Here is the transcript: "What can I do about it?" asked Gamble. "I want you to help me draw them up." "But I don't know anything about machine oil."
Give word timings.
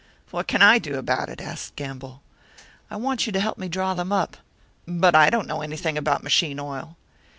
"What 0.31 0.47
can 0.47 0.63
I 0.63 0.79
do 0.79 0.95
about 0.97 1.29
it?" 1.29 1.39
asked 1.39 1.75
Gamble. 1.75 2.23
"I 2.89 2.95
want 2.95 3.27
you 3.27 3.31
to 3.33 3.39
help 3.39 3.59
me 3.59 3.67
draw 3.69 3.93
them 3.93 4.11
up." 4.11 4.35
"But 4.87 5.13
I 5.13 5.29
don't 5.29 5.47
know 5.47 5.61
anything 5.61 5.95
about 5.95 6.23
machine 6.23 6.59
oil." 6.59 6.97